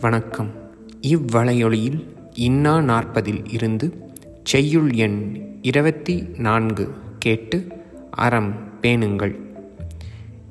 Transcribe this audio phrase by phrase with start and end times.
[0.00, 0.50] வணக்கம்.
[1.00, 4.10] இவ்வளையொலியில் இன்னா நாற்பதில் இருந்து
[4.42, 7.66] செய்யுள் எண் இருபத்தி நான்கு கேட்டு
[8.10, 9.34] அறம் பேணுங்கள்.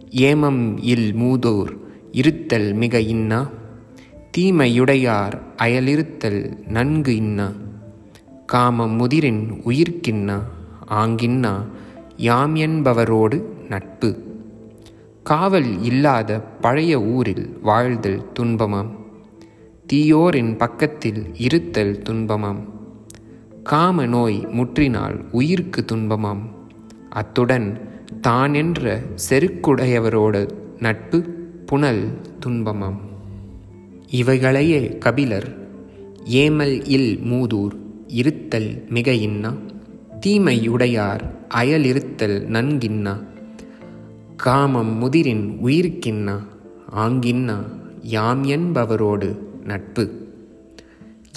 [0.09, 1.77] ஏமம் இல் மூதோர்
[2.11, 3.49] இருத்தல் மிக இன்னா
[4.37, 7.51] தீமையுடையார் அயலிருத்தல் நன்கு இன்னா
[8.45, 10.41] காமம் முதிரின் உயிர்க்கின்னா
[10.89, 11.65] ஆங்கின்னா
[12.17, 14.23] யாம் என்பவரோடு நட்பு.
[15.23, 19.03] காவல் இல்லாத பழைய ஊரில் வாழ்தல் துன்பமாம்.
[19.93, 22.61] தீயோரின் பக்கத்தில் இருத்தல் துன்பமாம்.
[23.63, 26.39] காம நோய் முற்றினால் உயிர்க்கு துன்பமாம்.
[27.09, 27.79] அத்துடன்
[28.21, 30.49] தான் என்ற செருக்குடையவரோட
[30.79, 31.19] நட்பு
[31.65, 32.97] புனல் துன்பமாம்.
[34.09, 35.77] இவைகளையே கபிலர்
[36.25, 37.75] ஏமல் இல் மூதூர்
[38.07, 39.53] இருத்தல் மிக இன்னா
[40.25, 43.23] தீமையுடையார் அயலிருத்தல் நன்கின்னா
[44.37, 46.37] காமம் முதிரின் உயிர்க்கின்னா
[46.95, 47.57] ஆங்கின்னா
[48.01, 50.27] யாம் என்பவரோடு நட்பு.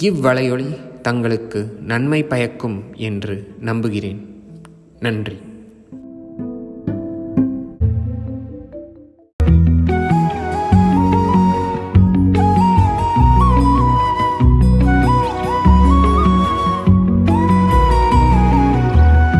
[0.01, 0.67] இவ்வளையொளி
[1.01, 4.43] தங்களுக்கு நன்மை பயக்கும் என்று நம்புகிறேன்.
[4.99, 5.37] நன்றி.